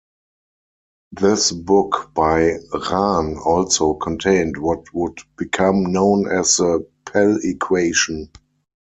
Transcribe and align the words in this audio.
This 1.11 1.51
book 1.51 2.09
by 2.15 2.53
Rahn 2.73 3.37
also 3.37 3.93
contained 3.93 4.57
what 4.57 4.83
would 4.95 5.19
become 5.37 5.91
known 5.91 6.27
as 6.27 6.55
the 6.57 6.89
"Pell 7.05 7.37
equation". 7.43 8.31